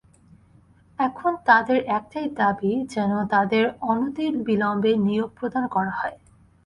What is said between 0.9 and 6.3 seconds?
এখন তাঁদের একটাই দাবি, যেন তাঁদের অনতিবিলম্বে নিয়োগ প্রদান করা হয়।